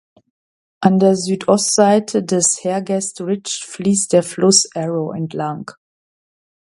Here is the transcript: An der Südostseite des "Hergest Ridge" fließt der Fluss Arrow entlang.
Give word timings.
An 0.79 0.97
der 0.97 1.15
Südostseite 1.15 2.23
des 2.23 2.57
"Hergest 2.63 3.21
Ridge" 3.21 3.63
fließt 3.67 4.11
der 4.13 4.23
Fluss 4.23 4.67
Arrow 4.73 5.13
entlang. 5.15 5.69